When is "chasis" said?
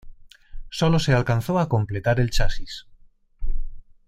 2.31-2.87